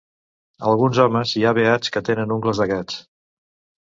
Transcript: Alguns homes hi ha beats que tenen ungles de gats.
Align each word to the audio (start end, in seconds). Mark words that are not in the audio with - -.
Alguns 0.69 1.01
homes 1.03 1.33
hi 1.41 1.45
ha 1.49 1.53
beats 1.59 1.93
que 1.97 2.05
tenen 2.11 2.35
ungles 2.37 2.63
de 2.63 2.69
gats. 2.73 2.99